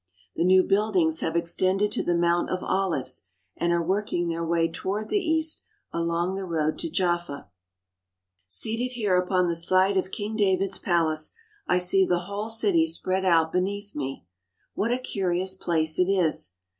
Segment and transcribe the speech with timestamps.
[0.35, 4.67] The new buildings have extended to the Mount of Olives, and are working their way
[4.67, 7.51] toward the east along the road to Jaffa.
[8.47, 11.33] Seated here upon the site of King David's palace,
[11.67, 14.25] I see the whole city spread out beneath me.
[14.73, 16.55] What a curious place it is!